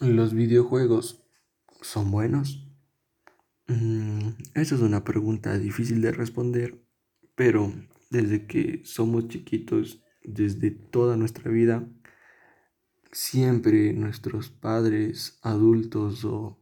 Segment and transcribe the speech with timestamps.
[0.00, 1.26] ¿Los videojuegos
[1.82, 2.66] son buenos?
[3.66, 6.82] Mm, esa es una pregunta difícil de responder,
[7.34, 7.70] pero
[8.08, 11.86] desde que somos chiquitos, desde toda nuestra vida,
[13.12, 16.58] siempre nuestros padres, adultos o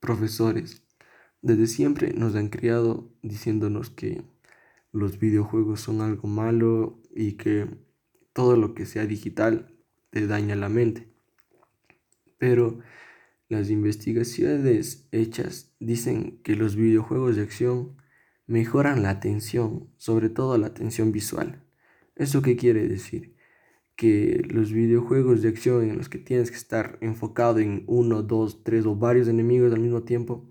[0.00, 0.82] profesores,
[1.42, 4.24] desde siempre nos han criado diciéndonos que
[4.90, 7.68] los videojuegos son algo malo y que
[8.32, 9.78] todo lo que sea digital
[10.10, 11.13] te daña la mente.
[12.38, 12.80] Pero
[13.48, 17.96] las investigaciones hechas dicen que los videojuegos de acción
[18.46, 21.62] mejoran la atención, sobre todo la atención visual.
[22.16, 23.36] ¿Eso qué quiere decir?
[23.96, 28.64] Que los videojuegos de acción en los que tienes que estar enfocado en uno, dos,
[28.64, 30.48] tres o varios enemigos al mismo tiempo,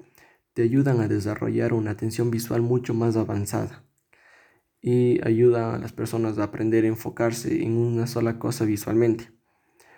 [0.54, 3.84] te ayudan a desarrollar una atención visual mucho más avanzada
[4.81, 9.31] y ayudan a las personas a aprender a enfocarse en una sola cosa visualmente.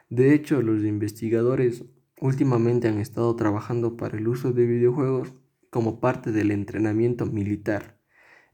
[0.09, 1.85] De hecho, los investigadores
[2.21, 5.33] últimamente han estado trabajando para el uso de videojuegos
[5.69, 7.99] como parte del entrenamiento militar.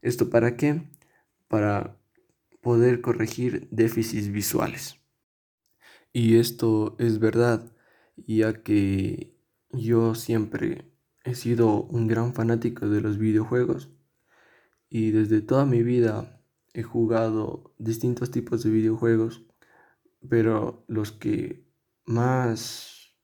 [0.00, 0.90] ¿Esto para qué?
[1.48, 1.98] Para
[2.60, 4.96] poder corregir déficits visuales.
[6.12, 7.72] Y esto es verdad,
[8.16, 9.36] ya que
[9.70, 10.92] yo siempre
[11.24, 13.90] he sido un gran fanático de los videojuegos
[14.90, 16.42] y desde toda mi vida
[16.74, 19.44] he jugado distintos tipos de videojuegos,
[20.28, 21.66] pero los que
[22.04, 23.16] más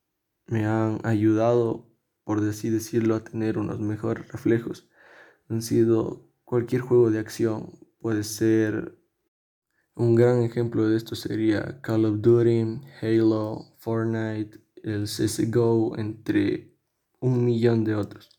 [0.46, 1.90] me han ayudado,
[2.24, 4.88] por así decirlo, a tener unos mejores reflejos
[5.48, 7.72] han sido cualquier juego de acción.
[8.00, 8.98] Puede ser
[9.94, 16.76] un gran ejemplo de esto sería Call of Duty, Halo, Fortnite, el CSGO, entre
[17.20, 18.30] un millón de otros.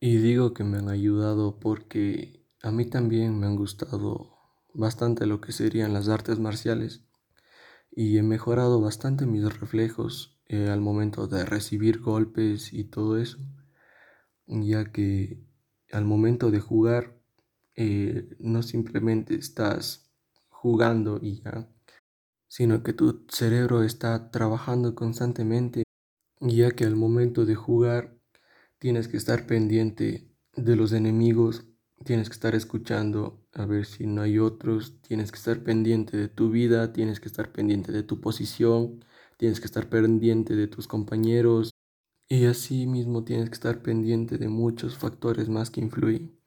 [0.00, 4.38] Y digo que me han ayudado porque a mí también me han gustado
[4.72, 7.07] bastante lo que serían las artes marciales
[7.90, 13.38] y he mejorado bastante mis reflejos eh, al momento de recibir golpes y todo eso,
[14.46, 15.42] ya que
[15.92, 17.18] al momento de jugar
[17.76, 20.10] eh, no simplemente estás
[20.48, 21.68] jugando y ya,
[22.48, 25.84] sino que tu cerebro está trabajando constantemente,
[26.40, 28.18] ya que al momento de jugar
[28.78, 31.66] tienes que estar pendiente de los enemigos,
[32.04, 36.28] tienes que estar escuchando a ver si no hay otros, tienes que estar pendiente de
[36.28, 39.04] tu vida, tienes que estar pendiente de tu posición,
[39.36, 41.70] tienes que estar pendiente de tus compañeros
[42.28, 46.38] y así mismo tienes que estar pendiente de muchos factores más que influyen.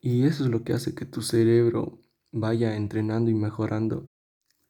[0.00, 2.00] Y eso es lo que hace que tu cerebro
[2.32, 4.06] vaya entrenando y mejorando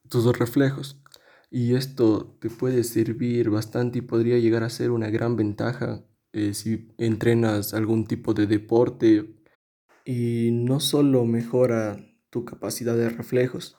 [0.09, 1.01] tus reflejos.
[1.49, 6.53] Y esto te puede servir bastante y podría llegar a ser una gran ventaja eh,
[6.53, 9.40] si entrenas algún tipo de deporte
[10.05, 11.97] y no solo mejora
[12.29, 13.77] tu capacidad de reflejos,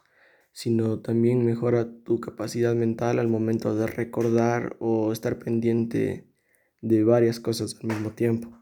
[0.53, 6.29] sino también mejora tu capacidad mental al momento de recordar o estar pendiente
[6.81, 8.62] de varias cosas al mismo tiempo.